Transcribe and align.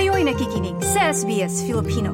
Kayo'y 0.00 0.24
nakikinig 0.24 0.80
sa 0.80 1.12
SBS 1.12 1.60
Filipino. 1.68 2.08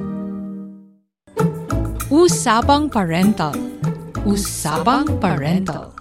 Usapang 2.11 2.91
Parental. 2.91 3.55
Usapang 4.27 5.07
Parental. 5.23 5.96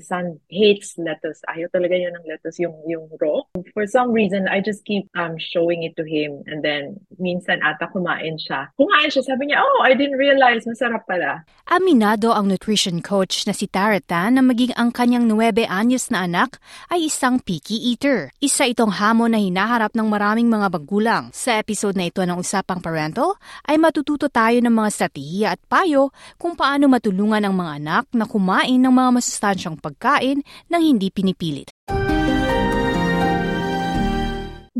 My 0.00 0.08
son 0.08 0.40
hates 0.48 0.96
lettuce. 0.96 1.44
Ayaw 1.44 1.68
talaga 1.68 1.92
niya 1.92 2.16
ng 2.16 2.24
lettuce, 2.24 2.56
yung, 2.56 2.72
yung 2.88 3.04
raw. 3.20 3.44
For 3.76 3.84
some 3.84 4.16
reason, 4.16 4.48
I 4.48 4.64
just 4.64 4.88
keep 4.88 5.04
um, 5.12 5.36
showing 5.36 5.84
it 5.84 5.92
to 6.00 6.04
him. 6.08 6.40
And 6.48 6.64
then, 6.64 6.96
minsan 7.20 7.60
ata 7.60 7.92
kumain 7.92 8.40
siya. 8.40 8.72
Kumain 8.80 9.12
siya, 9.12 9.28
sabi 9.28 9.52
niya, 9.52 9.60
oh, 9.60 9.84
I 9.84 9.92
didn't 9.92 10.16
realize, 10.16 10.64
masarap 10.64 11.04
pala. 11.04 11.44
Aminado 11.68 12.32
ang 12.32 12.48
nutrition 12.48 13.04
coach 13.04 13.44
na 13.44 13.52
si 13.52 13.68
Taratan 13.68 14.40
na 14.40 14.42
maging 14.42 14.72
ang 14.80 14.88
kanyang 14.88 15.28
9 15.28 15.68
anyos 15.68 16.08
na 16.08 16.24
anak 16.24 16.56
ay 16.88 17.12
isang 17.12 17.36
picky 17.36 17.76
eater. 17.76 18.32
Isa 18.40 18.64
itong 18.64 18.96
hamon 18.96 19.36
na 19.36 19.40
hinaharap 19.42 19.92
ng 19.92 20.08
maraming 20.08 20.48
mga 20.48 20.72
magulang. 20.72 21.28
Sa 21.36 21.60
episode 21.60 21.94
na 21.94 22.08
ito 22.08 22.24
ng 22.24 22.40
Usapang 22.40 22.80
Parental, 22.80 23.36
ay 23.68 23.76
matututo 23.76 24.32
tayo 24.32 24.56
ng 24.64 24.72
mga 24.72 24.88
strategiya 24.88 25.48
at 25.54 25.60
payo 25.68 26.08
kung 26.40 26.56
paano 26.56 26.88
matulungan 26.88 27.44
ang 27.44 27.54
mga 27.54 27.72
anak 27.82 28.04
na 28.16 28.24
kumain 28.24 28.80
ng 28.80 28.90
mga 28.90 29.10
masustansyang 29.20 29.76
pagkain 29.90 30.46
nang 30.70 30.82
hindi 30.86 31.10
pinipilit. 31.10 31.74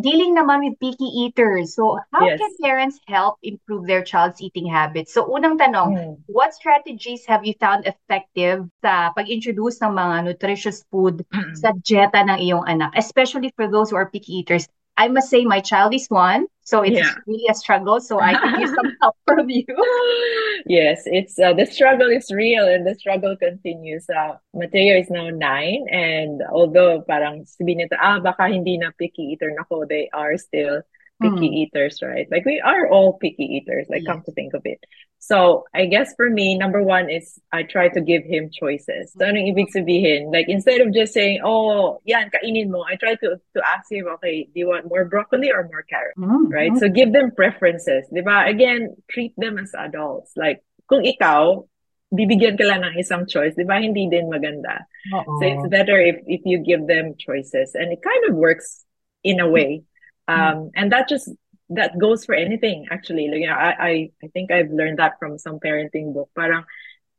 dealing 0.01 0.33
naman 0.33 0.65
with 0.65 0.81
picky 0.81 1.05
eaters. 1.05 1.77
So, 1.77 2.01
how 2.09 2.25
Yes. 2.25 2.41
can 2.41 2.49
parents 2.63 2.97
help 3.05 3.37
improve 3.45 3.85
their 3.85 4.01
child's 4.01 4.41
eating 4.41 4.65
habits? 4.65 5.13
So, 5.13 5.29
unang 5.29 5.61
tanong, 5.61 5.93
Mm. 5.93 6.15
what 6.25 6.57
strategies 6.57 7.29
have 7.29 7.45
you 7.45 7.53
found 7.61 7.85
effective 7.85 8.65
sa 8.81 9.13
pag-introduce 9.13 9.77
ng 9.85 9.93
mga 9.93 10.17
nutritious 10.25 10.81
food 10.89 11.21
sa 11.53 11.77
dieta 11.85 12.25
ng 12.25 12.39
iyong 12.41 12.65
anak, 12.65 12.97
especially 12.97 13.53
for 13.53 13.69
those 13.69 13.93
who 13.93 13.99
are 14.01 14.09
picky 14.09 14.41
eaters? 14.41 14.65
I 14.97 15.09
must 15.09 15.31
say 15.31 15.45
my 15.45 15.61
child 15.61 15.95
is 15.95 16.07
one, 16.09 16.47
so 16.63 16.83
it's 16.83 16.97
Yeah. 16.99 17.15
really 17.27 17.47
a 17.49 17.55
struggle. 17.55 18.01
So, 18.01 18.21
I 18.21 18.35
can 18.35 18.61
use 18.61 18.75
some 18.75 18.93
help 19.01 19.17
from 19.27 19.49
you. 19.49 19.65
yes, 20.67 21.03
it's 21.07 21.39
uh, 21.39 21.53
the 21.55 21.65
struggle 21.67 22.09
is 22.11 22.31
real 22.31 22.69
and 22.69 22.87
the 22.87 22.95
struggle 22.95 23.37
continues. 23.37 24.05
Uh, 24.11 24.37
Mateo 24.55 24.97
is 24.99 25.09
now 25.11 25.31
nine, 25.31 25.87
and 25.91 26.43
although 26.53 27.01
parang 27.09 27.49
sabihin 27.49 27.87
nito, 27.89 27.97
ah, 27.97 28.21
baka 28.21 28.49
hindi 28.53 28.77
na 28.77 28.93
picky 28.99 29.33
eater 29.33 29.55
nako, 29.57 29.89
they 29.89 30.11
are 30.13 30.37
still 30.37 30.83
picky 31.21 31.53
Mm. 31.53 31.59
eaters, 31.69 32.01
right? 32.03 32.27
Like 32.31 32.45
we 32.45 32.61
are 32.61 32.89
all 32.89 33.21
picky 33.21 33.45
eaters, 33.45 33.87
like 33.89 34.05
come 34.09 34.23
to 34.25 34.33
think 34.33 34.55
of 34.55 34.63
it. 34.65 34.81
So 35.21 35.69
I 35.77 35.85
guess 35.85 36.17
for 36.17 36.31
me, 36.33 36.57
number 36.57 36.83
one 36.83 37.11
is 37.13 37.37
I 37.53 37.63
try 37.69 37.93
to 37.93 38.01
give 38.01 38.25
him 38.25 38.49
choices. 38.49 39.13
So 39.13 39.29
anong 39.29 39.53
ibig 39.53 39.69
sabihin? 39.69 40.33
Like 40.33 40.49
instead 40.49 40.81
of 40.81 40.97
just 40.97 41.13
saying, 41.13 41.45
oh, 41.45 42.01
yan, 42.09 42.33
kainin 42.33 42.73
mo, 42.73 42.89
I 42.89 42.97
try 42.97 43.21
to 43.21 43.37
to 43.37 43.61
ask 43.61 43.93
him, 43.93 44.09
okay, 44.17 44.49
do 44.49 44.57
you 44.65 44.69
want 44.73 44.89
more 44.89 45.05
broccoli 45.05 45.53
or 45.53 45.69
more 45.69 45.85
carrot? 45.85 46.17
Mm, 46.17 46.49
right? 46.49 46.73
So 46.81 46.89
give 46.89 47.13
them 47.13 47.37
preferences, 47.37 48.09
'di 48.09 48.25
ba? 48.25 48.49
Again, 48.49 48.97
treat 49.13 49.37
them 49.37 49.61
as 49.61 49.77
adults. 49.77 50.33
Like 50.41 50.65
kung 50.89 51.05
ikaw 51.05 51.69
bibigyan 52.11 52.57
ka 52.59 52.65
lang 52.67 52.81
ng 52.83 52.97
isang 52.97 53.29
choice, 53.29 53.53
'di 53.55 53.69
ba? 53.69 53.77
Hindi 53.77 54.09
din 54.09 54.33
maganda. 54.33 54.89
Oo. 55.13 55.37
So 55.37 55.43
it's 55.45 55.69
better 55.69 56.01
if 56.01 56.25
if 56.25 56.43
you 56.49 56.65
give 56.65 56.89
them 56.89 57.13
choices 57.21 57.77
and 57.77 57.93
it 57.93 58.01
kind 58.01 58.25
of 58.25 58.41
works 58.41 58.89
in 59.21 59.37
a 59.37 59.47
way. 59.47 59.85
Um 60.31 60.71
and 60.75 60.93
that 60.93 61.09
just 61.09 61.31
that 61.71 61.99
goes 61.99 62.25
for 62.25 62.35
anything 62.35 62.87
actually. 62.91 63.29
Like, 63.29 63.41
you 63.41 63.47
know, 63.47 63.55
I 63.55 63.71
I 63.79 64.11
I 64.23 64.27
think 64.29 64.51
I've 64.51 64.71
learned 64.71 64.99
that 64.99 65.19
from 65.19 65.39
some 65.39 65.59
parenting 65.61 66.13
book. 66.15 66.31
Parang 66.37 66.65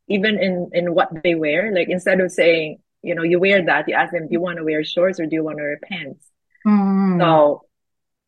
even 0.08 0.38
in 0.38 0.70
in 0.72 0.94
what 0.94 1.08
they 1.22 1.34
wear, 1.34 1.72
like 1.72 1.88
instead 1.88 2.20
of 2.20 2.30
saying, 2.30 2.78
you 3.02 3.14
know, 3.14 3.22
you 3.22 3.40
wear 3.40 3.64
that, 3.64 3.88
you 3.88 3.94
ask 3.94 4.12
them, 4.12 4.28
do 4.28 4.32
you 4.32 4.40
want 4.40 4.58
to 4.58 4.64
wear 4.64 4.84
shorts 4.84 5.18
or 5.18 5.26
do 5.26 5.34
you 5.34 5.44
want 5.44 5.58
to 5.58 5.62
wear 5.62 5.78
pants? 5.82 6.30
Mm. 6.66 7.20
So, 7.20 7.64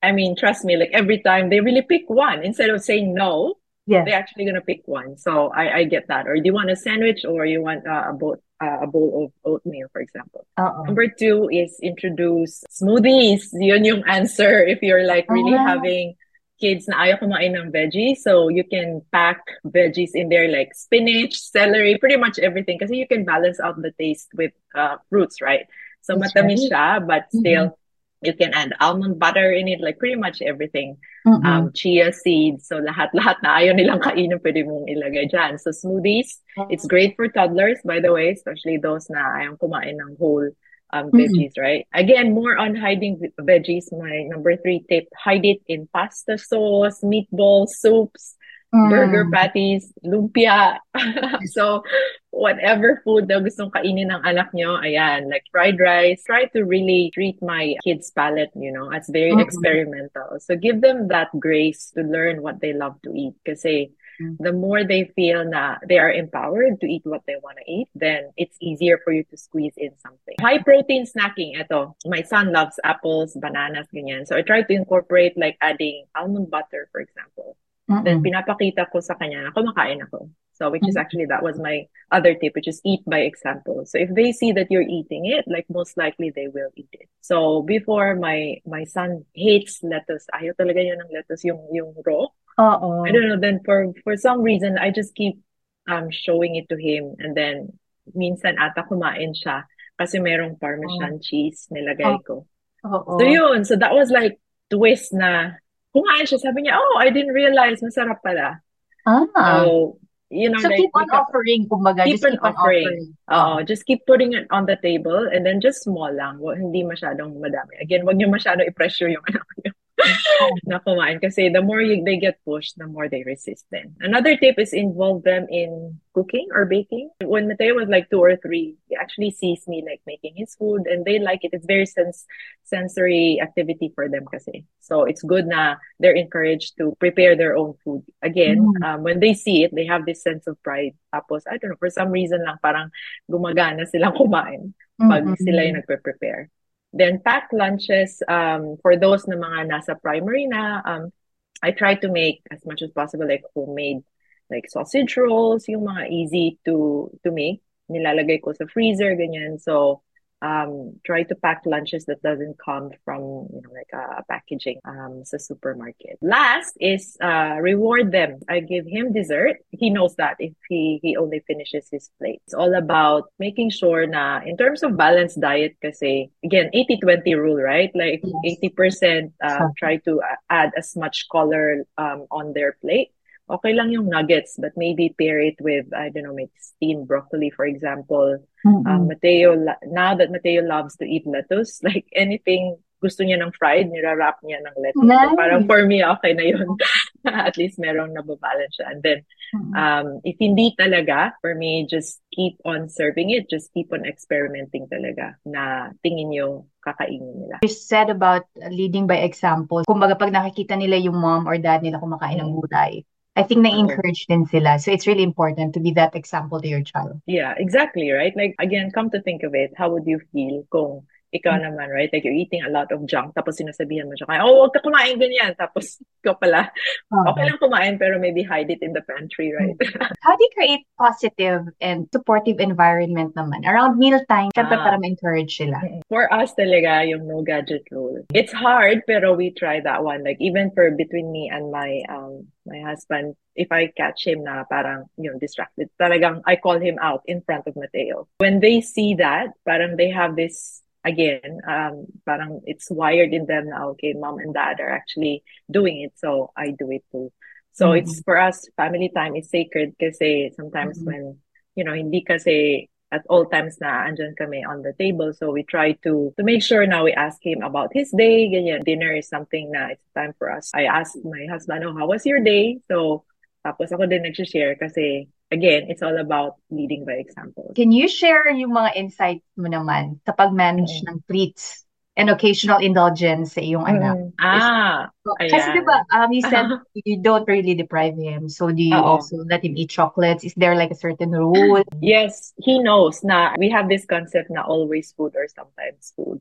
I 0.02 0.12
mean, 0.12 0.36
trust 0.36 0.64
me, 0.64 0.76
like 0.76 0.90
every 0.92 1.20
time 1.20 1.50
they 1.50 1.60
really 1.60 1.82
pick 1.82 2.08
one 2.08 2.42
instead 2.42 2.70
of 2.70 2.82
saying 2.82 3.14
no, 3.14 3.54
yes. 3.86 4.04
they're 4.04 4.18
actually 4.18 4.46
gonna 4.46 4.60
pick 4.60 4.82
one. 4.86 5.16
So 5.18 5.48
I, 5.48 5.78
I 5.78 5.84
get 5.84 6.08
that. 6.08 6.26
Or 6.26 6.34
do 6.36 6.42
you 6.44 6.54
want 6.54 6.70
a 6.70 6.76
sandwich 6.76 7.24
or 7.24 7.44
you 7.44 7.62
want 7.62 7.86
uh, 7.86 8.12
a 8.12 8.14
uh, 8.14 8.36
a 8.82 8.86
bowl 8.86 9.26
of 9.26 9.28
oatmeal, 9.44 9.88
for 9.92 10.00
example. 10.00 10.46
Oo. 10.58 10.84
Number 10.88 11.06
two 11.08 11.48
is 11.52 11.76
introduce 11.82 12.64
smoothies. 12.70 13.50
Yun 13.58 13.84
yung 13.84 14.02
answer 14.08 14.64
if 14.64 14.82
you're 14.82 15.04
like 15.04 15.28
really 15.28 15.54
Ah. 15.56 15.76
having 15.78 16.14
kids 16.62 16.86
na 16.86 17.02
ayaw 17.04 17.18
kumain 17.18 17.52
ng 17.58 17.74
veggies. 17.74 18.22
So 18.22 18.46
you 18.48 18.62
can 18.64 19.02
pack 19.10 19.42
veggies 19.66 20.14
in 20.14 20.30
there 20.30 20.46
like 20.48 20.70
spinach, 20.72 21.34
celery, 21.34 21.98
pretty 21.98 22.16
much 22.16 22.38
everything. 22.38 22.78
Kasi 22.78 22.96
you 22.96 23.08
can 23.10 23.26
balance 23.26 23.58
out 23.58 23.74
the 23.82 23.90
taste 23.98 24.30
with 24.38 24.54
uh, 24.72 24.96
fruits, 25.10 25.42
right? 25.42 25.66
So 26.06 26.14
That's 26.14 26.32
matamis 26.32 26.62
right. 26.70 26.70
siya, 26.70 26.86
but 27.06 27.22
still 27.34 27.74
you 28.24 28.34
can 28.34 28.52
add 28.54 28.72
almond 28.80 29.18
butter 29.18 29.52
in 29.52 29.68
it, 29.68 29.80
like 29.80 29.98
pretty 29.98 30.16
much 30.16 30.42
everything. 30.42 30.96
Mm-mm. 31.26 31.44
Um, 31.44 31.72
chia 31.72 32.12
seeds. 32.12 32.68
So 32.68 32.80
lahat-lahat 32.80 33.40
na 33.40 33.56
ayaw 33.60 33.72
nilang 33.76 34.04
kainin 34.04 34.36
pwede 34.44 34.64
mong 34.68 34.88
ilagay 34.88 35.32
dyan. 35.32 35.56
So 35.60 35.72
smoothies, 35.72 36.40
it's 36.68 36.84
great 36.84 37.16
for 37.16 37.28
toddlers, 37.28 37.80
by 37.84 38.00
the 38.00 38.12
way, 38.12 38.28
especially 38.32 38.76
those 38.76 39.08
na 39.08 39.20
ayaw 39.40 39.56
kumain 39.56 39.96
ng 39.96 40.16
whole 40.20 40.52
um, 40.92 41.10
Mhm. 41.10 41.16
veggies, 41.16 41.54
right? 41.58 41.88
Again, 41.96 42.36
more 42.36 42.56
on 42.60 42.76
hiding 42.76 43.18
veggies. 43.40 43.88
My 43.90 44.28
number 44.28 44.54
three 44.60 44.84
tip, 44.86 45.08
hide 45.16 45.44
it 45.44 45.60
in 45.66 45.88
pasta 45.90 46.38
sauce, 46.38 47.00
meatballs, 47.02 47.74
soups, 47.80 48.36
Mm. 48.74 48.90
burger 48.90 49.30
patties, 49.30 49.94
lumpia. 50.02 50.82
so, 51.54 51.86
whatever 52.34 52.98
food 53.06 53.30
na 53.30 53.38
gustong 53.38 53.70
kainin 53.70 54.10
ng 54.10 54.26
anak 54.26 54.50
nyo, 54.50 54.82
ayan, 54.82 55.30
like 55.30 55.46
fried 55.54 55.78
rice. 55.78 56.26
Try 56.26 56.50
to 56.58 56.66
really 56.66 57.14
treat 57.14 57.38
my 57.38 57.78
kids' 57.86 58.10
palate, 58.10 58.50
you 58.58 58.74
know, 58.74 58.90
as 58.90 59.06
very 59.06 59.38
Mhm. 59.38 59.46
experimental. 59.46 60.42
So, 60.42 60.58
give 60.58 60.82
them 60.82 61.06
that 61.14 61.30
grace 61.38 61.94
to 61.94 62.02
learn 62.02 62.42
what 62.42 62.58
they 62.58 62.74
love 62.74 62.98
to 63.06 63.14
eat. 63.14 63.38
Kasi, 63.46 63.94
Mm. 64.18 64.38
the 64.42 64.54
more 64.54 64.82
they 64.86 65.10
feel 65.14 65.42
na 65.42 65.78
they 65.86 65.98
are 65.98 66.10
empowered 66.10 66.78
to 66.78 66.86
eat 66.86 67.02
what 67.02 67.22
they 67.26 67.34
want 67.42 67.58
to 67.58 67.66
eat, 67.66 67.90
then 67.94 68.30
it's 68.38 68.54
easier 68.62 68.98
for 69.02 69.10
you 69.10 69.26
to 69.30 69.36
squeeze 69.38 69.74
in 69.74 69.90
something. 69.98 70.34
High 70.38 70.62
protein 70.62 71.06
snacking, 71.06 71.58
ito. 71.58 71.94
My 72.06 72.22
son 72.22 72.50
loves 72.54 72.78
apples, 72.86 73.34
bananas, 73.34 73.86
ganyan. 73.90 74.26
So 74.26 74.38
I 74.38 74.42
try 74.42 74.62
to 74.62 74.74
incorporate 74.74 75.34
like 75.38 75.58
adding 75.62 76.06
almond 76.14 76.50
butter, 76.50 76.86
for 76.94 77.02
example. 77.02 77.58
Then 77.88 78.20
Mm-mm. 78.20 78.24
pinapakita 78.24 78.88
ko 78.88 79.00
sa 79.00 79.14
kanya 79.14 79.44
na 79.44 79.52
kumakain 79.52 80.00
ako. 80.00 80.32
So 80.54 80.70
which 80.70 80.86
is 80.86 80.96
actually 80.96 81.26
that 81.26 81.42
was 81.42 81.58
my 81.58 81.84
other 82.10 82.32
tip, 82.38 82.54
which 82.54 82.68
is 82.68 82.80
eat 82.86 83.02
by 83.04 83.26
example. 83.26 83.82
So 83.84 83.98
if 83.98 84.08
they 84.14 84.32
see 84.32 84.52
that 84.52 84.70
you're 84.70 84.86
eating 84.86 85.26
it, 85.26 85.44
like 85.50 85.66
most 85.68 85.98
likely 85.98 86.30
they 86.30 86.48
will 86.48 86.70
eat 86.76 86.88
it. 86.92 87.10
So 87.20 87.62
before 87.62 88.14
my 88.14 88.62
my 88.64 88.84
son 88.84 89.26
hates 89.34 89.82
lettuce. 89.82 90.24
Ayaw 90.32 90.54
talaga 90.56 90.80
niya 90.80 90.96
ng 90.96 91.10
lettuce 91.12 91.44
yung 91.44 91.60
yung 91.74 91.92
raw. 92.06 92.30
Oo. 92.60 93.02
I 93.02 93.10
don't 93.10 93.28
know. 93.28 93.40
Then 93.40 93.60
for 93.66 93.90
for 94.06 94.14
some 94.16 94.40
reason, 94.46 94.78
I 94.78 94.94
just 94.94 95.12
keep 95.18 95.42
um 95.90 96.08
showing 96.08 96.54
it 96.54 96.70
to 96.70 96.78
him, 96.78 97.18
and 97.18 97.34
then 97.36 97.74
minsan 98.14 98.56
ata 98.56 98.86
kumain 98.86 99.34
siya 99.34 99.66
kasi 99.98 100.22
merong 100.22 100.58
Parmesan 100.62 101.18
cheese 101.18 101.66
nilagay 101.68 102.22
ko. 102.22 102.46
Oo. 102.86 103.18
So 103.18 103.22
yun. 103.26 103.66
So 103.66 103.74
that 103.76 103.92
was 103.92 104.14
like 104.14 104.38
twist 104.70 105.10
na 105.12 105.58
kumain 105.94 106.26
siya. 106.26 106.42
Sabi 106.42 106.66
niya, 106.66 106.74
oh, 106.74 106.98
I 106.98 107.14
didn't 107.14 107.30
realize 107.32 107.78
masarap 107.78 108.18
pala. 108.20 108.58
Ah. 109.06 109.22
So 109.62 109.96
you 110.34 110.50
know, 110.50 110.58
So 110.58 110.66
like 110.66 110.80
keep 110.82 110.90
on 110.98 111.06
because- 111.06 111.20
offering, 111.30 111.60
kumbaga. 111.70 112.02
Keep 112.08 112.14
just 112.18 112.26
on 112.26 112.34
keep 112.34 112.42
on 112.42 112.54
offering. 112.58 112.88
offering. 112.88 113.06
Oo, 113.30 113.54
just 113.62 113.86
keep 113.86 114.02
putting 114.08 114.34
it 114.34 114.50
on 114.50 114.66
the 114.66 114.74
table 114.82 115.30
and 115.30 115.46
then 115.46 115.60
just 115.62 115.84
small 115.86 116.10
lang. 116.10 116.40
Hindi 116.42 116.82
masyadong 116.82 117.38
madami. 117.38 117.78
Again, 117.78 118.02
wag 118.02 118.18
niyo 118.18 118.32
masyado 118.32 118.66
i-pressure 118.66 119.12
yung 119.14 119.22
anak 119.30 119.46
niyo 119.62 119.70
na 120.70 120.78
kumain 120.80 121.20
kasi 121.20 121.48
the 121.48 121.62
more 121.62 121.80
you, 121.80 122.02
they 122.04 122.16
get 122.16 122.38
pushed, 122.44 122.76
the 122.78 122.86
more 122.86 123.08
they 123.08 123.22
resist 123.24 123.64
then. 123.70 123.94
Another 124.00 124.36
tip 124.36 124.58
is 124.58 124.72
involve 124.72 125.22
them 125.24 125.46
in 125.50 126.00
cooking 126.14 126.48
or 126.54 126.66
baking. 126.66 127.10
When 127.22 127.48
Mateo 127.48 127.74
was 127.74 127.88
like 127.88 128.10
two 128.10 128.22
or 128.22 128.36
three, 128.36 128.76
he 128.88 128.96
actually 128.96 129.30
sees 129.32 129.66
me 129.66 129.82
like 129.84 130.00
making 130.06 130.34
his 130.36 130.54
food 130.54 130.86
and 130.86 131.04
they 131.04 131.18
like 131.18 131.42
it. 131.42 131.50
It's 131.52 131.66
very 131.66 131.86
sens- 131.86 132.26
sensory 132.62 133.40
activity 133.42 133.92
for 133.94 134.08
them 134.08 134.24
kasi. 134.30 134.64
So 134.80 135.04
it's 135.04 135.22
good 135.22 135.46
na 135.46 135.76
they're 135.98 136.16
encouraged 136.16 136.76
to 136.78 136.94
prepare 137.00 137.36
their 137.36 137.56
own 137.56 137.74
food. 137.84 138.04
Again, 138.22 138.60
Mm. 138.64 138.82
um, 138.86 138.98
when 139.02 139.18
they 139.20 139.34
see 139.34 139.64
it, 139.64 139.74
they 139.74 139.86
have 139.86 140.06
this 140.06 140.22
sense 140.22 140.46
of 140.46 140.60
pride. 140.62 140.94
Tapos, 141.12 141.42
I 141.50 141.58
don't 141.58 141.74
know, 141.74 141.80
for 141.82 141.90
some 141.90 142.10
reason 142.14 142.44
lang 142.44 142.58
parang 142.62 142.90
gumagana 143.30 143.86
silang 143.86 144.14
kumain 144.14 144.72
pag 144.98 145.26
Mm-mm. 145.26 145.38
sila 145.42 145.66
yung 145.66 145.82
nagpe-prepare. 145.82 146.48
Then 146.94 147.18
pack 147.18 147.50
lunches 147.50 148.22
um, 148.30 148.78
for 148.78 148.94
those 148.94 149.26
na 149.26 149.34
mga 149.34 149.66
nasa 149.66 149.98
primary 149.98 150.46
na 150.46 150.78
um, 150.86 151.10
I 151.58 151.74
try 151.74 151.98
to 151.98 152.08
make 152.08 152.46
as 152.54 152.62
much 152.62 152.86
as 152.86 152.94
possible 152.94 153.26
like 153.26 153.42
homemade 153.50 154.06
like 154.46 154.70
sausage 154.70 155.16
rolls, 155.18 155.66
yung 155.66 155.90
mga 155.90 156.06
easy 156.06 156.62
to 156.64 157.10
to 157.26 157.34
make. 157.34 157.66
Nilalagay 157.90 158.38
ko 158.40 158.54
sa 158.54 158.70
freezer 158.70 159.18
ganyan. 159.18 159.58
So 159.58 160.03
um, 160.44 161.00
try 161.06 161.22
to 161.24 161.34
pack 161.34 161.62
lunches 161.64 162.04
that 162.04 162.20
doesn't 162.22 162.56
come 162.60 162.90
from 163.04 163.48
you 163.48 163.60
know 163.64 163.72
like 163.72 163.88
a 163.94 164.18
uh, 164.18 164.22
packaging 164.28 164.78
um 164.84 165.24
sa 165.24 165.38
supermarket. 165.40 166.20
Last 166.20 166.76
is 166.80 167.16
uh, 167.24 167.56
reward 167.60 168.12
them. 168.12 168.44
I 168.48 168.60
give 168.60 168.84
him 168.84 169.16
dessert. 169.16 169.64
He 169.70 169.88
knows 169.88 170.14
that 170.16 170.36
if 170.38 170.52
he 170.68 171.00
he 171.02 171.16
only 171.16 171.40
finishes 171.48 171.88
his 171.90 172.10
plate. 172.20 172.44
It's 172.44 172.54
all 172.54 172.76
about 172.76 173.32
making 173.40 173.70
sure 173.72 174.06
na 174.06 174.44
in 174.44 174.60
terms 174.60 174.84
of 174.84 175.00
balanced 175.00 175.40
diet 175.40 175.80
kasi 175.80 176.28
again 176.44 176.68
80-20 176.76 177.24
rule, 177.40 177.60
right? 177.64 177.90
Like 177.96 178.20
yes. 178.44 178.60
80% 178.76 179.32
uh, 179.40 179.72
try 179.80 179.96
to 180.04 180.20
add 180.50 180.76
as 180.76 180.92
much 180.96 181.24
color 181.32 181.88
um, 181.96 182.28
on 182.30 182.52
their 182.52 182.76
plate 182.84 183.16
okay 183.48 183.72
lang 183.72 183.92
yung 183.92 184.08
nuggets, 184.08 184.56
but 184.58 184.72
maybe 184.76 185.14
pair 185.18 185.40
it 185.40 185.56
with, 185.60 185.86
I 185.92 186.08
don't 186.08 186.24
know, 186.24 186.34
maybe 186.34 186.52
steamed 186.58 187.08
broccoli, 187.08 187.50
for 187.50 187.66
example. 187.66 188.38
Mm-hmm. 188.64 188.86
Um, 188.86 189.08
Mateo, 189.08 189.54
now 189.84 190.14
that 190.14 190.30
Mateo 190.30 190.62
loves 190.62 190.96
to 190.96 191.04
eat 191.04 191.26
lettuce, 191.26 191.80
like 191.86 192.06
anything 192.14 192.78
gusto 193.04 193.20
niya 193.20 193.36
ng 193.36 193.52
fried, 193.52 193.92
nira-wrap 193.92 194.40
niya 194.40 194.64
ng 194.64 194.76
lettuce. 194.80 195.04
Nice. 195.04 195.28
So 195.28 195.36
parang 195.36 195.68
for 195.68 195.84
me, 195.84 196.00
okay 196.00 196.32
na 196.32 196.44
yun. 196.48 196.64
At 197.28 197.60
least 197.60 197.76
merong 197.76 198.16
nababalance 198.16 198.80
siya. 198.80 198.96
And 198.96 199.00
then, 199.04 199.18
mm-hmm. 199.52 199.72
um, 199.76 200.06
if 200.24 200.40
hindi 200.40 200.72
talaga, 200.72 201.36
for 201.44 201.52
me, 201.52 201.84
just 201.84 202.24
keep 202.32 202.56
on 202.64 202.88
serving 202.88 203.28
it. 203.28 203.52
Just 203.52 203.68
keep 203.76 203.92
on 203.92 204.08
experimenting 204.08 204.88
talaga 204.88 205.36
na 205.44 205.92
tingin 206.00 206.32
nyo 206.32 206.64
kakainin 206.80 207.44
nila. 207.44 207.56
You 207.60 207.68
said 207.68 208.08
about 208.08 208.48
leading 208.72 209.04
by 209.04 209.20
example. 209.20 209.84
Kumbaga 209.84 210.16
pag 210.16 210.32
nakikita 210.32 210.72
nila 210.80 210.96
yung 210.96 211.20
mom 211.20 211.44
or 211.44 211.60
dad 211.60 211.84
nila 211.84 212.00
kumakain 212.00 212.40
ng 212.40 212.56
mm-hmm. 212.56 212.64
gulay, 212.64 213.04
I 213.36 213.42
think 213.42 213.62
na-encourage 213.62 214.26
din 214.30 214.46
sila. 214.46 214.78
So 214.78 214.92
it's 214.92 215.06
really 215.06 215.26
important 215.26 215.74
to 215.74 215.80
be 215.80 215.90
that 215.98 216.14
example 216.14 216.60
to 216.60 216.68
your 216.68 216.82
child. 216.82 217.18
Yeah, 217.26 217.54
exactly, 217.58 218.10
right? 218.10 218.32
Like, 218.36 218.54
again, 218.58 218.90
come 218.94 219.10
to 219.10 219.20
think 219.22 219.42
of 219.42 219.54
it, 219.54 219.74
how 219.76 219.90
would 219.90 220.06
you 220.06 220.20
feel 220.32 220.62
kung 220.70 221.02
ikaw 221.34 221.58
mm-hmm. 221.58 221.74
naman, 221.74 221.90
right? 221.90 222.10
Like 222.14 222.22
you're 222.22 222.38
eating 222.38 222.62
a 222.62 222.70
lot 222.70 222.94
of 222.94 223.02
junk, 223.10 223.34
tapos 223.34 223.58
sinasabihan 223.58 224.06
mo 224.06 224.14
siya, 224.14 224.38
oh, 224.46 224.64
huwag 224.64 224.72
ka 224.72 224.80
kumain 224.86 225.18
ganyan. 225.18 225.58
Tapos 225.58 225.98
ikaw 226.22 226.38
pala, 226.38 226.70
uh-huh. 226.70 227.34
okay 227.34 227.50
lang 227.50 227.58
kumain, 227.58 227.94
pero 227.98 228.22
maybe 228.22 228.46
hide 228.46 228.70
it 228.70 228.80
in 228.80 228.94
the 228.94 229.02
pantry, 229.10 229.50
right? 229.50 229.74
Mm-hmm. 229.74 230.14
How 230.22 230.38
do 230.38 230.42
you 230.46 230.52
create 230.54 230.82
positive 230.94 231.66
and 231.82 232.06
supportive 232.14 232.62
environment 232.62 233.34
naman? 233.34 233.66
Around 233.66 233.98
mealtime, 233.98 234.54
syempre 234.54 234.78
ah. 234.78 234.84
para 234.86 234.96
ma-encourage 235.02 235.58
sila. 235.58 235.82
For 236.06 236.30
us 236.30 236.54
talaga, 236.54 237.02
yung 237.10 237.26
no 237.26 237.42
gadget 237.42 237.82
rule. 237.90 238.22
It's 238.30 238.54
hard, 238.54 239.02
pero 239.10 239.34
we 239.34 239.50
try 239.50 239.82
that 239.82 240.06
one. 240.06 240.22
Like 240.22 240.38
even 240.38 240.70
for 240.70 240.94
between 240.94 241.34
me 241.34 241.50
and 241.50 241.74
my 241.74 242.06
um 242.06 242.46
my 242.64 242.80
husband, 242.80 243.34
if 243.56 243.70
I 243.70 243.92
catch 243.92 244.26
him 244.26 244.44
na 244.44 244.64
parang, 244.64 245.06
you 245.16 245.30
know, 245.30 245.38
distracted, 245.38 245.90
talagang 246.00 246.42
I 246.46 246.56
call 246.56 246.80
him 246.80 246.98
out 247.00 247.22
in 247.26 247.42
front 247.42 247.66
of 247.66 247.76
Mateo. 247.76 248.28
When 248.38 248.60
they 248.60 248.80
see 248.80 249.14
that, 249.18 249.54
parang 249.64 249.96
they 249.96 250.10
have 250.10 250.36
this 250.36 250.82
again, 251.04 251.60
um, 251.68 252.06
parang 252.24 252.62
it's 252.64 252.90
wired 252.90 253.32
in 253.32 253.46
them 253.46 253.68
now, 253.68 253.90
okay, 253.90 254.14
mom 254.16 254.38
and 254.38 254.54
dad 254.54 254.80
are 254.80 254.90
actually 254.90 255.44
doing 255.70 256.00
it, 256.00 256.12
so 256.16 256.50
I 256.56 256.72
do 256.72 256.90
it 256.90 257.04
too. 257.12 257.30
So 257.72 257.88
mm-hmm. 257.88 258.06
it's 258.06 258.22
for 258.22 258.38
us, 258.38 258.66
family 258.76 259.10
time 259.14 259.36
is 259.36 259.50
sacred 259.50 259.94
kasi 260.00 260.50
sometimes 260.56 260.98
mm-hmm. 260.98 261.06
when, 261.06 261.38
you 261.76 261.84
know, 261.84 261.92
hindi 261.92 262.22
kasi 262.22 262.88
at 263.12 263.22
all 263.30 263.46
times 263.46 263.78
na 263.78 264.10
andyan 264.10 264.34
kami 264.34 264.64
on 264.66 264.82
the 264.82 264.94
table. 264.98 265.30
So 265.34 265.54
we 265.54 265.62
try 265.62 265.94
to 266.02 266.34
to 266.34 266.42
make 266.42 266.62
sure 266.62 266.82
now 266.86 267.06
we 267.06 267.14
ask 267.14 267.38
him 267.38 267.62
about 267.62 267.94
his 267.94 268.10
day. 268.10 268.50
Ganyan. 268.50 268.82
Dinner 268.82 269.14
is 269.14 269.30
something 269.30 269.70
na 269.70 269.94
it's 269.94 270.10
time 270.18 270.34
for 270.34 270.50
us. 270.50 270.74
I 270.74 270.90
asked 270.90 271.22
my 271.22 271.46
husband, 271.46 271.86
oh, 271.86 271.94
how 271.94 272.10
was 272.10 272.26
your 272.26 272.42
day? 272.42 272.82
So 272.90 273.22
tapos 273.62 273.94
ako 273.94 274.10
din 274.10 274.26
nag-share 274.26 274.74
kasi 274.76 275.30
again, 275.50 275.86
it's 275.88 276.02
all 276.02 276.16
about 276.16 276.56
leading 276.70 277.04
by 277.04 277.12
example. 277.12 277.72
Can 277.74 277.92
you 277.92 278.08
share 278.08 278.48
yung 278.50 278.72
mga 278.72 278.96
insights 278.96 279.46
mo 279.56 279.68
naman 279.68 280.20
sa 280.24 280.32
pag-manage 280.32 281.02
mm-hmm. 281.02 281.14
ng 281.14 281.24
treats 281.28 281.84
and 282.14 282.30
occasional 282.30 282.78
indulgence 282.78 283.54
sa 283.54 283.60
iyong 283.60 283.84
mm-hmm. 283.84 284.02
anak? 284.02 284.16
Ah, 284.38 285.10
Kasi 285.38 285.74
diba, 285.74 286.06
um, 286.14 286.30
you 286.30 286.42
said 286.46 286.66
you 286.94 287.18
don't 287.18 287.46
really 287.48 287.74
deprive 287.74 288.14
him. 288.16 288.48
So 288.48 288.70
do 288.70 288.82
you 288.82 288.94
Uh-oh. 288.94 289.18
also 289.18 289.42
let 289.50 289.64
him 289.64 289.76
eat 289.76 289.90
chocolates? 289.90 290.44
Is 290.44 290.54
there 290.54 290.74
like 290.74 290.90
a 290.90 290.98
certain 290.98 291.30
rule? 291.30 291.82
Yes, 292.00 292.54
he 292.58 292.78
knows 292.78 293.22
na 293.24 293.54
we 293.58 293.70
have 293.70 293.88
this 293.88 294.06
concept 294.06 294.50
na 294.50 294.62
always 294.62 295.12
food 295.12 295.34
or 295.34 295.46
sometimes 295.50 296.14
food. 296.14 296.40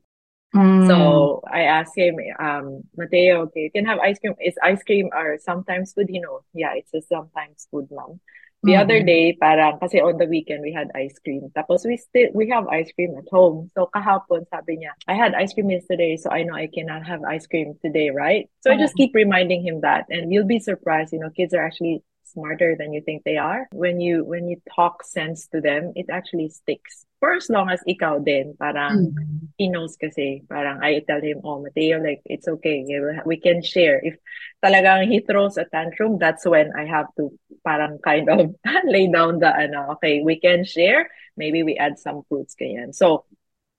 Mm. 0.54 0.86
So 0.86 1.42
I 1.50 1.66
asked 1.66 1.98
him, 1.98 2.14
um, 2.38 2.86
Mateo, 2.96 3.50
okay, 3.50 3.66
you 3.66 3.72
can 3.74 3.86
have 3.86 3.98
ice 3.98 4.22
cream. 4.22 4.38
Is 4.38 4.54
ice 4.62 4.86
cream 4.86 5.10
or 5.10 5.34
sometimes 5.42 5.92
food? 5.92 6.06
You 6.08 6.22
know, 6.22 6.46
yeah, 6.54 6.78
it's 6.78 6.94
a 6.94 7.02
sometimes 7.02 7.66
food, 7.74 7.90
mom. 7.90 8.22
The 8.64 8.72
mm-hmm. 8.72 8.80
other 8.80 9.00
day, 9.04 9.36
parang, 9.36 9.76
kasi 9.78 10.00
on 10.00 10.16
the 10.16 10.24
weekend, 10.24 10.64
we 10.64 10.72
had 10.72 10.88
ice 10.96 11.20
cream. 11.20 11.52
Tapos 11.52 11.84
we 11.84 12.00
still, 12.00 12.32
we 12.32 12.48
have 12.48 12.64
ice 12.68 12.88
cream 12.96 13.12
at 13.20 13.28
home. 13.28 13.68
So 13.76 13.92
kahapon, 13.92 14.48
sabi 14.48 14.80
niya, 14.80 14.96
I 15.04 15.12
had 15.12 15.36
ice 15.36 15.52
cream 15.52 15.68
yesterday, 15.68 16.16
so 16.16 16.32
I 16.32 16.48
know 16.48 16.56
I 16.56 16.72
cannot 16.72 17.04
have 17.04 17.20
ice 17.28 17.44
cream 17.46 17.76
today, 17.84 18.08
right? 18.08 18.48
So 18.64 18.72
I 18.72 18.80
just 18.80 18.96
keep 18.96 19.12
reminding 19.12 19.60
him 19.60 19.84
that. 19.84 20.08
And 20.08 20.32
you'll 20.32 20.48
be 20.48 20.64
surprised, 20.64 21.12
you 21.12 21.20
know, 21.20 21.28
kids 21.28 21.52
are 21.52 21.60
actually 21.60 22.00
smarter 22.24 22.74
than 22.76 22.92
you 22.92 23.00
think 23.04 23.22
they 23.24 23.36
are. 23.36 23.68
When 23.72 24.00
you 24.00 24.24
when 24.24 24.48
you 24.48 24.60
talk 24.74 25.04
sense 25.04 25.46
to 25.52 25.60
them, 25.60 25.92
it 25.94 26.06
actually 26.10 26.48
sticks. 26.48 27.06
For 27.24 27.32
as 27.32 27.48
long 27.48 27.72
as 27.72 27.80
ikaw 27.88 28.20
din, 28.20 28.52
parang 28.60 29.16
mm-hmm. 29.16 29.56
he 29.56 29.72
knows 29.72 29.96
kasi, 29.96 30.44
parang 30.44 30.84
I 30.84 31.00
tell 31.08 31.24
him, 31.24 31.40
oh, 31.40 31.64
Mateo, 31.64 31.96
like, 31.96 32.20
it's 32.28 32.44
okay. 32.44 32.84
We 33.24 33.40
can 33.40 33.64
share. 33.64 33.96
If 33.96 34.20
talagang 34.60 35.08
he 35.08 35.24
throws 35.24 35.56
a 35.56 35.64
tantrum, 35.64 36.20
that's 36.20 36.44
when 36.44 36.76
I 36.76 36.84
have 36.84 37.08
to 37.16 37.32
parang 37.64 37.96
kind 38.04 38.28
of 38.28 38.52
lay 38.84 39.08
down 39.08 39.40
the, 39.40 39.48
ano, 39.48 39.96
okay, 39.96 40.20
we 40.20 40.36
can 40.36 40.68
share. 40.68 41.08
Maybe 41.32 41.64
we 41.64 41.80
add 41.80 41.96
some 41.96 42.28
fruits, 42.28 42.60
ganyan. 42.60 42.92
So, 42.92 43.24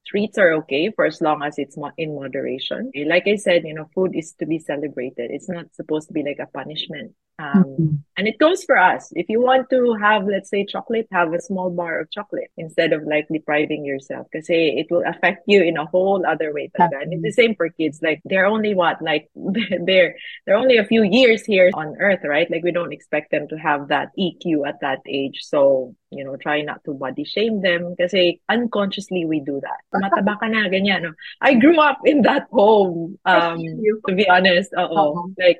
treats 0.05 0.37
are 0.37 0.53
okay 0.53 0.91
for 0.91 1.05
as 1.05 1.21
long 1.21 1.43
as 1.43 1.57
it's 1.57 1.77
in 1.97 2.15
moderation. 2.15 2.91
Like 3.07 3.27
I 3.27 3.35
said, 3.35 3.63
you 3.65 3.73
know, 3.73 3.89
food 3.93 4.15
is 4.15 4.33
to 4.39 4.45
be 4.45 4.59
celebrated. 4.59 5.31
It's 5.31 5.49
not 5.49 5.73
supposed 5.73 6.07
to 6.07 6.13
be 6.13 6.23
like 6.23 6.39
a 6.39 6.47
punishment. 6.47 7.13
Um, 7.37 7.63
mm-hmm. 7.63 7.95
And 8.17 8.27
it 8.27 8.37
goes 8.39 8.63
for 8.63 8.77
us. 8.77 9.11
If 9.13 9.27
you 9.27 9.41
want 9.41 9.69
to 9.69 9.95
have, 9.95 10.25
let's 10.25 10.49
say, 10.49 10.65
chocolate, 10.65 11.07
have 11.11 11.33
a 11.33 11.41
small 11.41 11.69
bar 11.69 11.99
of 11.99 12.09
chocolate 12.11 12.49
instead 12.55 12.93
of 12.93 13.03
like 13.03 13.27
depriving 13.31 13.83
yourself 13.83 14.27
because 14.31 14.45
it 14.49 14.87
will 14.89 15.03
affect 15.05 15.43
you 15.47 15.61
in 15.61 15.75
a 15.75 15.85
whole 15.85 16.25
other 16.25 16.53
way. 16.53 16.71
And 16.77 17.13
it's 17.13 17.23
the 17.23 17.31
same 17.31 17.55
for 17.55 17.67
kids. 17.69 17.99
Like 18.01 18.21
they're 18.23 18.45
only 18.45 18.73
what, 18.73 19.01
like 19.01 19.29
they're, 19.35 20.15
they're 20.45 20.55
only 20.55 20.77
a 20.77 20.85
few 20.85 21.03
years 21.03 21.43
here 21.43 21.71
on 21.73 21.95
earth, 21.99 22.21
right? 22.23 22.49
Like 22.49 22.63
we 22.63 22.71
don't 22.71 22.93
expect 22.93 23.31
them 23.31 23.47
to 23.49 23.57
have 23.57 23.89
that 23.89 24.11
EQ 24.17 24.67
at 24.67 24.79
that 24.81 24.99
age. 25.05 25.39
So, 25.43 25.95
you 26.15 26.23
know, 26.23 26.35
try 26.39 26.61
not 26.61 26.83
to 26.85 26.93
body 26.95 27.23
shame 27.23 27.61
them 27.61 27.93
because 27.93 28.15
unconsciously 28.49 29.25
we 29.25 29.39
do 29.39 29.59
that. 29.61 29.83
Mataba 30.01 30.39
ka 30.39 30.47
na, 30.47 30.71
ganyan. 30.71 31.03
No? 31.03 31.11
I 31.41 31.55
grew 31.55 31.79
up 31.79 31.99
in 32.05 32.23
that 32.23 32.47
home, 32.51 33.19
um, 33.25 33.59
to 34.07 34.15
be 34.15 34.27
honest. 34.29 34.71
Oo. 34.73 34.87
Uh-huh. 34.87 35.27
Like, 35.37 35.59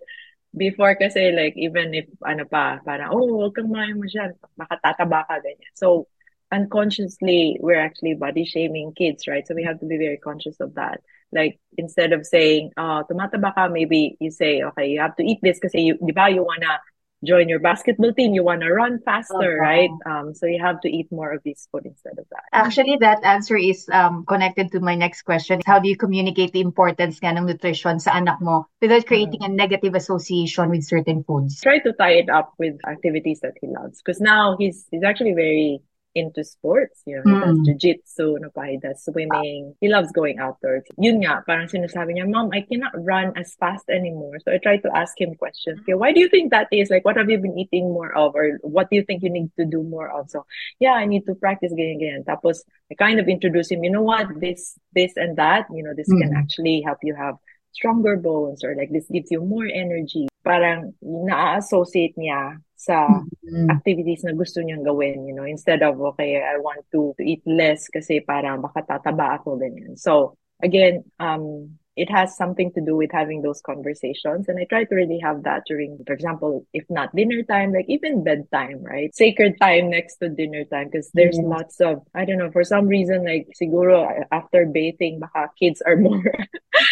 before 0.56 0.96
kasi 0.96 1.36
like 1.36 1.54
even 1.60 1.94
if 1.94 2.07
ano 2.24 2.48
pa 2.48 2.80
parang 2.88 3.12
oh 3.12 3.44
wag 3.44 3.54
kang 3.54 3.68
mayo 3.68 3.92
masyad 4.00 4.31
baka 4.56 4.80
tataba 4.80 5.28
ka 5.28 5.44
ganyan 5.44 5.74
so 5.75 6.07
unconsciously 6.52 7.60
we're 7.60 7.80
actually 7.80 8.16
body 8.16 8.48
shaming 8.48 8.96
kids 8.96 9.28
right 9.28 9.44
so 9.44 9.51
we 9.51 9.68
have 9.68 9.80
to 9.80 9.86
be 9.86 10.00
very 10.00 10.16
conscious 10.16 10.56
of 10.63 10.72
that 10.80 11.04
like 11.36 11.60
instead 11.75 12.15
of 12.15 12.24
saying 12.24 12.72
oh 12.80 13.03
tumataba 13.03 13.51
ka 13.51 13.68
maybe 13.68 14.15
you 14.24 14.32
say 14.32 14.63
okay 14.63 14.88
you 14.88 15.00
have 15.00 15.15
to 15.20 15.27
eat 15.27 15.44
this 15.44 15.60
kasi 15.60 15.91
you 15.91 16.00
di 16.00 16.15
ba 16.15 16.32
you 16.32 16.39
wanna 16.39 16.80
join 17.24 17.50
your 17.50 17.60
basketball 17.60 18.13
team, 18.13 18.34
you 18.34 18.43
want 18.43 18.62
to 18.62 18.72
run 18.72 19.00
faster, 19.00 19.57
right? 19.62 19.89
Um, 20.05 20.34
so 20.34 20.45
you 20.45 20.62
have 20.62 20.81
to 20.81 20.89
eat 20.89 21.12
more 21.12 21.34
of 21.34 21.41
this 21.43 21.67
food 21.72 21.86
instead 21.86 22.17
of 22.17 22.25
that. 22.31 22.43
Actually, 22.51 22.98
that 23.01 23.24
answer 23.24 23.55
is 23.55 23.88
um, 23.91 24.25
connected 24.25 24.72
to 24.72 24.79
my 24.79 24.95
next 24.95 25.24
question. 25.24 25.62
How 25.65 25.79
do 25.79 25.89
you 25.89 25.98
communicate 25.98 26.53
the 26.53 26.62
importance 26.62 27.19
nga 27.19 27.36
ng 27.38 27.45
nutrition 27.45 28.00
sa 28.00 28.17
anak 28.17 28.41
mo 28.41 28.67
without 28.81 29.05
creating 29.05 29.41
mm. 29.41 29.48
a 29.48 29.50
negative 29.50 29.95
association 29.95 30.69
with 30.69 30.84
certain 30.84 31.24
foods? 31.24 31.62
Try 31.62 31.79
to 31.79 31.93
tie 31.93 32.22
it 32.22 32.29
up 32.29 32.53
with 32.60 32.75
activities 32.86 33.39
that 33.41 33.55
he 33.62 33.67
loves 33.67 34.01
because 34.01 34.19
now 34.19 34.55
he's 34.57 34.86
he's 34.91 35.03
actually 35.03 35.34
very 35.34 35.81
into 36.15 36.43
sports. 36.43 37.03
You 37.05 37.22
know, 37.22 37.36
he 37.36 37.39
does 37.45 37.60
mm. 37.60 37.65
jiu-jitsu, 37.65 38.38
no 38.39 38.50
he 38.63 38.77
does 38.77 39.03
swimming. 39.03 39.75
He 39.81 39.89
loves 39.89 40.12
going 40.12 40.39
outdoors. 40.39 40.84
Yun 40.98 41.19
nga, 41.22 41.43
parang 41.45 41.67
sinasabi 41.67 42.15
niya, 42.15 42.31
Mom, 42.31 42.50
I 42.53 42.62
cannot 42.62 42.95
run 42.95 43.34
as 43.36 43.53
fast 43.60 43.86
anymore. 43.89 44.39
So 44.39 44.51
I 44.51 44.57
try 44.57 44.77
to 44.77 44.89
ask 44.95 45.19
him 45.19 45.36
questions. 45.36 45.79
Okay, 45.81 45.93
why 45.93 46.13
do 46.13 46.19
you 46.19 46.29
think 46.29 46.51
that 46.51 46.67
is? 46.72 46.89
Like, 46.89 47.03
what 47.03 47.17
have 47.17 47.29
you 47.29 47.38
been 47.38 47.60
eating 47.60 47.91
more 47.91 48.15
of? 48.15 48.34
Or 48.34 48.57
what 48.63 48.89
do 48.89 48.95
you 48.95 49.03
think 49.03 49.22
you 49.22 49.29
need 49.29 49.51
to 49.60 49.65
do 49.65 49.84
more 49.84 50.10
of? 50.10 50.31
So, 50.31 50.45
yeah, 50.79 50.93
I 50.93 51.05
need 51.05 51.27
to 51.27 51.36
practice 51.36 51.74
ganyan, 51.74 52.00
ganyan. 52.00 52.24
Tapos, 52.25 52.63
I 52.89 52.95
kind 52.95 53.19
of 53.19 53.27
introduce 53.27 53.69
him, 53.69 53.84
you 53.84 53.91
know 53.91 54.01
what, 54.01 54.27
this, 54.39 54.79
this 54.95 55.13
and 55.17 55.38
that, 55.38 55.67
you 55.69 55.84
know, 55.84 55.93
this 55.93 56.10
mm. 56.10 56.22
can 56.22 56.34
actually 56.36 56.81
help 56.81 57.00
you 57.03 57.13
have 57.13 57.36
stronger 57.75 58.15
bones 58.15 58.63
or 58.63 58.74
like 58.75 58.89
this 58.91 59.05
gives 59.12 59.29
you 59.29 59.43
more 59.43 59.67
energy. 59.67 60.27
Parang 60.43 60.93
na-associate 61.01 62.15
niya 62.15 62.63
sa 62.86 63.10
mm-hmm. 63.10 63.74
activities 63.74 64.22
na 64.22 64.38
gusto 64.38 64.62
niyang 64.62 64.86
gawin, 64.86 65.25
you 65.25 65.34
know, 65.34 65.50
instead 65.50 65.82
of, 65.82 65.98
okay, 66.13 66.38
I 66.38 66.62
want 66.62 66.86
to, 66.94 67.18
to 67.18 67.24
eat 67.25 67.42
less 67.50 67.89
kasi 67.89 68.22
para 68.22 68.54
baka 68.62 68.86
tataba 68.86 69.42
ako, 69.42 69.58
ganyan. 69.58 69.98
So, 69.98 70.38
again, 70.62 71.01
um, 71.18 71.82
it 71.96 72.10
has 72.10 72.36
something 72.36 72.72
to 72.74 72.82
do 72.82 72.96
with 72.96 73.12
having 73.12 73.42
those 73.42 73.62
conversations. 73.62 74.50
And 74.50 74.60
I 74.60 74.66
try 74.66 74.84
to 74.84 74.96
really 74.96 75.20
have 75.24 75.44
that 75.44 75.64
during, 75.66 75.98
for 76.06 76.12
example, 76.12 76.68
if 76.74 76.84
not 76.90 77.16
dinner 77.16 77.42
time, 77.44 77.72
like 77.72 77.86
even 77.88 78.24
bedtime, 78.24 78.84
right? 78.84 79.16
Sacred 79.16 79.56
time 79.62 79.90
next 79.90 80.18
to 80.18 80.28
dinner 80.28 80.66
time, 80.66 80.90
because 80.92 81.10
there's 81.14 81.38
mm-hmm. 81.38 81.52
lots 81.52 81.80
of, 81.80 82.02
I 82.14 82.25
don't 82.25 82.38
know, 82.38 82.52
for 82.52 82.66
some 82.66 82.88
reason, 82.88 83.24
like 83.24 83.48
siguro 83.56 84.25
after 84.32 84.66
bathing, 84.66 85.20
baka 85.22 85.50
kids 85.58 85.82
are 85.86 85.96
more, 86.08 86.24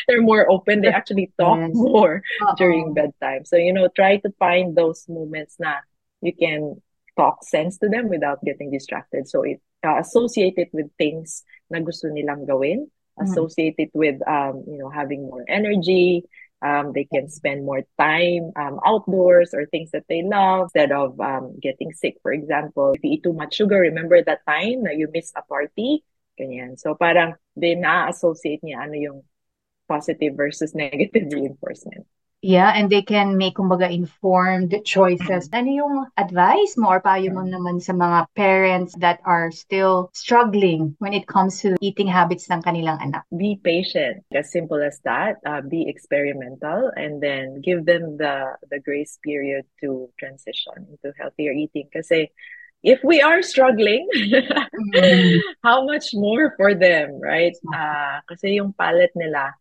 they're 0.07 0.21
more 0.21 0.49
open. 0.49 0.81
They 0.81 0.87
actually 0.87 1.33
talk 1.37 1.59
yes. 1.59 1.71
more 1.73 2.23
Uh-oh. 2.41 2.55
during 2.57 2.93
bedtime. 2.93 3.43
So, 3.43 3.57
you 3.57 3.73
know, 3.73 3.89
try 3.93 4.17
to 4.17 4.31
find 4.39 4.75
those 4.75 5.05
moments 5.09 5.57
na 5.59 5.83
you 6.21 6.33
can 6.33 6.81
talk 7.17 7.43
sense 7.43 7.77
to 7.79 7.89
them 7.89 8.07
without 8.07 8.39
getting 8.45 8.71
distracted. 8.71 9.27
So 9.27 9.43
it 9.43 9.59
uh, 9.83 9.99
associate 9.99 10.55
it 10.55 10.69
with 10.71 10.87
things 10.97 11.43
na 11.69 11.79
gusto 11.79 12.07
nilang 12.07 12.47
gawin 12.47 12.87
Mm-hmm. 13.19 13.29
associated 13.29 13.89
with 13.93 14.27
um, 14.27 14.63
you 14.65 14.79
know 14.79 14.89
having 14.89 15.21
more 15.29 15.45
energy 15.47 16.23
um, 16.63 16.93
they 16.93 17.03
can 17.03 17.29
spend 17.29 17.63
more 17.63 17.83
time 17.99 18.49
um, 18.55 18.79
outdoors 18.83 19.53
or 19.53 19.67
things 19.67 19.91
that 19.91 20.05
they 20.09 20.23
love 20.23 20.71
instead 20.73 20.91
of 20.91 21.19
um, 21.19 21.53
getting 21.61 21.93
sick 21.93 22.15
for 22.23 22.33
example. 22.33 22.93
If 22.95 23.03
you 23.03 23.11
eat 23.11 23.23
too 23.23 23.33
much 23.33 23.53
sugar 23.53 23.77
remember 23.77 24.23
that 24.23 24.41
time 24.47 24.83
that 24.85 24.97
you 24.97 25.09
miss 25.13 25.31
a 25.35 25.43
party? 25.43 26.03
Ganyan. 26.39 26.79
So 26.79 26.95
parang 26.95 27.35
they 27.55 27.75
na-associate 27.75 28.65
niya 28.65 28.81
ano 28.81 28.97
yung 28.97 29.19
positive 29.87 30.33
versus 30.33 30.73
negative 30.77 31.29
reinforcement 31.29 32.07
Yeah, 32.43 32.75
and 32.75 32.91
they 32.91 33.01
can 33.01 33.39
make 33.39 33.55
kumbaga 33.55 33.87
informed 33.87 34.75
choices. 34.83 35.47
Ano 35.55 35.71
yung 35.71 35.95
advice 36.19 36.75
mo 36.75 36.91
or 36.91 36.99
payo 36.99 37.31
mo 37.31 37.39
naman 37.47 37.79
sa 37.79 37.95
mga 37.95 38.27
parents 38.35 38.91
that 38.99 39.23
are 39.23 39.47
still 39.47 40.11
struggling 40.11 40.99
when 40.99 41.15
it 41.15 41.23
comes 41.23 41.63
to 41.63 41.79
eating 41.79 42.11
habits 42.11 42.51
ng 42.51 42.59
kanilang 42.59 42.99
anak? 42.99 43.23
Be 43.31 43.55
patient. 43.63 44.27
As 44.35 44.51
simple 44.51 44.83
as 44.83 44.99
that. 45.07 45.39
Uh, 45.47 45.63
be 45.63 45.87
experimental 45.87 46.91
and 46.99 47.23
then 47.23 47.63
give 47.63 47.87
them 47.87 48.19
the 48.19 48.59
the 48.67 48.83
grace 48.83 49.15
period 49.23 49.63
to 49.79 50.11
transition 50.19 50.91
into 50.91 51.15
healthier 51.15 51.55
eating 51.55 51.87
kasi 51.95 52.27
if 52.83 52.99
we 53.07 53.23
are 53.23 53.39
struggling, 53.39 54.03
mm-hmm. 54.15 55.39
how 55.63 55.87
much 55.87 56.11
more 56.11 56.51
for 56.59 56.75
them, 56.75 57.15
right? 57.23 57.55
Uh, 57.71 58.19
kasi 58.27 58.59
yung 58.59 58.75
palate 58.75 59.15
nila, 59.15 59.55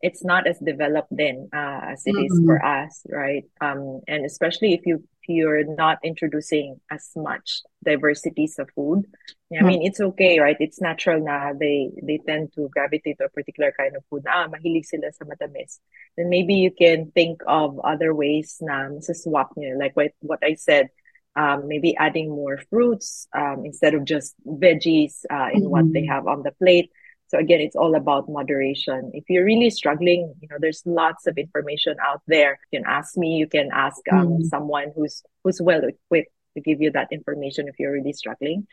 it's 0.00 0.24
not 0.24 0.46
as 0.46 0.58
developed 0.58 1.08
then 1.10 1.48
uh, 1.52 1.80
as 1.92 2.02
it 2.06 2.14
mm-hmm. 2.14 2.24
is 2.24 2.42
for 2.44 2.64
us, 2.64 3.02
right? 3.08 3.44
Um, 3.60 4.00
and 4.06 4.24
especially 4.24 4.74
if 4.74 4.86
you 4.86 5.02
if 5.22 5.34
you're 5.34 5.64
not 5.64 5.98
introducing 6.04 6.80
as 6.90 7.10
much 7.16 7.62
diversities 7.84 8.58
of 8.58 8.70
food. 8.74 9.04
I 9.52 9.56
mm-hmm. 9.56 9.66
mean, 9.66 9.82
it's 9.82 10.00
okay, 10.00 10.38
right? 10.38 10.56
It's 10.60 10.80
natural 10.80 11.24
na 11.24 11.52
they 11.58 11.90
they 12.02 12.18
tend 12.26 12.52
to 12.54 12.68
gravitate 12.68 13.18
to 13.18 13.24
a 13.24 13.28
particular 13.28 13.72
kind 13.76 13.96
of 13.96 14.04
food. 14.08 14.24
Ah, 14.28 14.46
mahilig 14.46 14.86
sila 14.86 15.10
sa 15.12 15.24
matamis. 15.24 15.80
Then 16.16 16.28
maybe 16.30 16.54
you 16.54 16.70
can 16.70 17.10
think 17.10 17.42
of 17.46 17.80
other 17.80 18.14
ways 18.14 18.58
na 18.60 18.88
swap 19.00 19.54
niyo. 19.56 19.78
Like 19.78 19.96
what, 19.96 20.12
what 20.20 20.40
I 20.44 20.54
said, 20.54 20.88
um, 21.34 21.66
maybe 21.66 21.96
adding 21.96 22.30
more 22.30 22.58
fruits 22.70 23.26
um, 23.34 23.64
instead 23.64 23.94
of 23.94 24.04
just 24.04 24.34
veggies 24.46 25.24
uh, 25.30 25.50
in 25.52 25.62
mm-hmm. 25.62 25.70
what 25.70 25.92
they 25.92 26.02
mm-hmm. 26.02 26.12
have 26.12 26.26
on 26.26 26.42
the 26.42 26.52
plate 26.52 26.90
so 27.28 27.38
again, 27.38 27.60
it's 27.60 27.76
all 27.76 27.94
about 27.94 28.28
moderation. 28.28 29.12
If 29.14 29.24
you're 29.28 29.44
really 29.44 29.70
struggling, 29.70 30.34
you 30.40 30.48
know, 30.48 30.56
there's 30.58 30.82
lots 30.86 31.26
of 31.26 31.36
information 31.36 31.96
out 32.02 32.22
there. 32.26 32.58
You 32.72 32.80
can 32.80 32.88
ask 32.88 33.16
me, 33.16 33.36
you 33.36 33.46
can 33.46 33.68
ask 33.72 34.00
um, 34.10 34.28
mm. 34.28 34.44
someone 34.46 34.92
who's 34.96 35.22
who's 35.44 35.60
well 35.60 35.82
equipped 35.84 36.32
to 36.54 36.60
give 36.62 36.80
you 36.80 36.90
that 36.92 37.08
information 37.12 37.68
if 37.68 37.78
you're 37.78 37.92
really 37.92 38.14
struggling. 38.14 38.66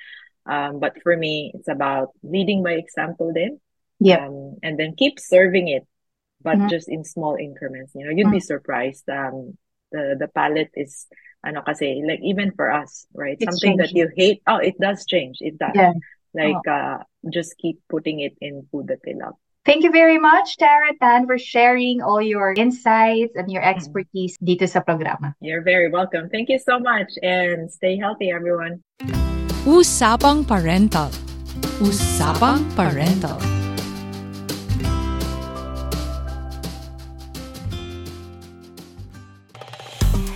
Um, 0.46 0.80
but 0.80 1.02
for 1.04 1.16
me, 1.18 1.52
it's 1.54 1.68
about 1.68 2.10
leading 2.24 2.64
by 2.64 2.74
example 2.74 3.34
then. 3.36 3.60
Yeah. 4.00 4.28
Um, 4.28 4.56
and 4.64 4.80
then 4.80 4.96
keep 4.96 5.20
serving 5.20 5.68
it, 5.68 5.84
but 6.42 6.58
mm-hmm. 6.58 6.70
just 6.70 6.88
in 6.88 7.04
small 7.04 7.36
increments. 7.36 7.94
You 7.96 8.06
know, 8.06 8.12
you'd 8.12 8.28
mm-hmm. 8.28 8.40
be 8.40 8.40
surprised. 8.40 9.10
Um, 9.10 9.58
the 9.92 10.16
the 10.20 10.28
palate 10.28 10.72
is 10.76 11.08
ano 11.46 11.62
kasi 11.62 12.02
like 12.06 12.20
even 12.24 12.52
for 12.56 12.72
us, 12.72 13.06
right? 13.14 13.38
It's 13.40 13.60
Something 13.60 13.78
changing. 13.78 13.78
that 13.78 13.92
you 13.94 14.10
hate. 14.16 14.42
Oh, 14.48 14.58
it 14.58 14.80
does 14.80 15.06
change. 15.06 15.38
It 15.42 15.58
does. 15.58 15.76
Yeah. 15.76 15.94
Like 16.36 16.60
oh. 16.68 16.72
uh, 16.72 16.98
just 17.32 17.56
keep 17.58 17.80
putting 17.88 18.20
it 18.20 18.36
in 18.44 18.68
food 18.72 18.92
that 18.92 19.00
they 19.08 19.16
love. 19.16 19.40
Thank 19.66 19.82
you 19.82 19.90
very 19.90 20.20
much, 20.20 20.62
Tara 20.62 20.94
Tan, 21.02 21.26
for 21.26 21.42
sharing 21.42 21.98
all 21.98 22.22
your 22.22 22.54
insights 22.54 23.34
and 23.34 23.50
your 23.50 23.66
mm-hmm. 23.66 23.74
expertise 23.74 24.38
dito 24.38 24.70
sa 24.70 24.86
programa. 24.86 25.34
You're 25.42 25.66
very 25.66 25.90
welcome. 25.90 26.30
Thank 26.30 26.54
you 26.54 26.62
so 26.62 26.78
much 26.78 27.10
and 27.26 27.66
stay 27.66 27.98
healthy, 27.98 28.30
everyone. 28.30 28.86
Usapang 29.66 30.46
Parental. 30.46 31.10
Usapang 31.82 32.62
Parental. 32.78 33.42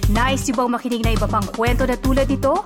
Nice 0.10 0.50
yung 0.50 0.58
bang 0.58 0.72
makinig 0.74 1.06
na 1.06 1.13
iba 1.13 1.29
pang 1.29 1.46
kwento 1.53 1.86
na 1.86 1.94
tulad 1.94 2.25
ito? 2.25 2.65